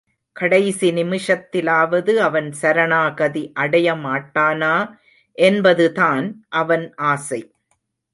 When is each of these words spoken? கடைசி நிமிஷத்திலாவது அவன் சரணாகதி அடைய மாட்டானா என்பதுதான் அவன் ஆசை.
கடைசி 0.35 0.91
நிமிஷத்திலாவது 0.91 2.13
அவன் 2.19 2.51
சரணாகதி 2.51 3.51
அடைய 3.53 3.93
மாட்டானா 3.95 4.73
என்பதுதான் 5.37 6.25
அவன் 6.49 6.93
ஆசை. 6.95 7.41